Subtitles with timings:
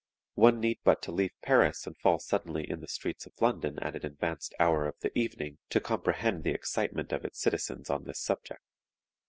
[0.33, 3.95] One need but to leave Paris and fall suddenly in the streets of London at
[3.95, 8.19] an advanced hour of the evening to comprehend the excitement of its citizens on this
[8.19, 8.63] subject.